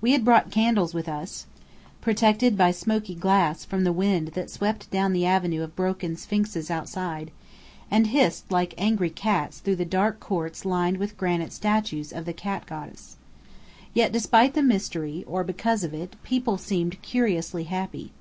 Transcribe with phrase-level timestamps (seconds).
[0.00, 1.44] We had brought candles with us,
[2.00, 6.70] protected by smoky glass from the wind that swept down the avenue of broken Sphinxes
[6.70, 7.30] outside,
[7.90, 12.32] and hissed like angry cats through the dark courts lined with granite statues of the
[12.32, 13.18] Cat goddess.
[13.92, 18.12] Yet despite the mystery, or because of it, people seemed curiously happy.